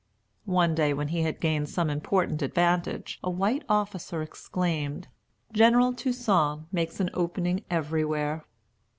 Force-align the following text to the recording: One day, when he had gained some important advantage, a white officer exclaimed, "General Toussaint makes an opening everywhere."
One 0.49 0.73
day, 0.73 0.95
when 0.95 1.09
he 1.09 1.21
had 1.21 1.39
gained 1.39 1.69
some 1.69 1.87
important 1.91 2.41
advantage, 2.41 3.19
a 3.23 3.29
white 3.29 3.61
officer 3.69 4.23
exclaimed, 4.23 5.07
"General 5.53 5.93
Toussaint 5.93 6.63
makes 6.71 6.99
an 6.99 7.11
opening 7.13 7.63
everywhere." 7.69 8.43